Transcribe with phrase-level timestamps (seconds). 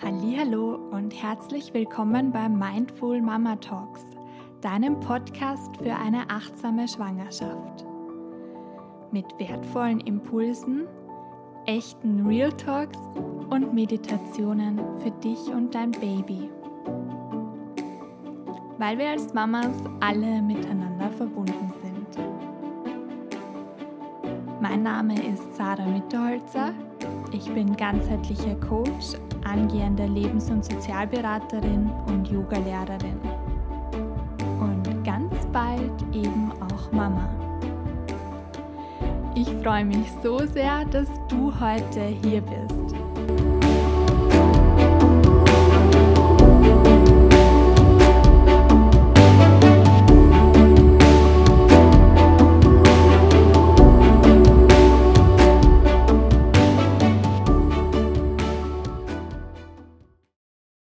[0.00, 4.02] Hallo und herzlich willkommen bei Mindful Mama Talks,
[4.60, 7.84] deinem Podcast für eine achtsame Schwangerschaft.
[9.10, 10.86] Mit wertvollen Impulsen,
[11.66, 12.98] echten Real Talks
[13.50, 16.48] und Meditationen für dich und dein Baby.
[18.78, 22.24] Weil wir als Mamas alle miteinander verbunden sind.
[24.60, 26.72] Mein Name ist Sarah Mitterholzer.
[27.32, 33.20] Ich bin ganzheitlicher Coach angehende Lebens- und Sozialberaterin und Yogalehrerin.
[34.60, 37.28] Und ganz bald eben auch Mama.
[39.34, 43.37] Ich freue mich so sehr, dass du heute hier bist.